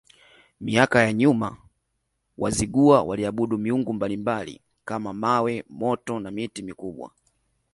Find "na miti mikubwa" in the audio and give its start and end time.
6.19-7.11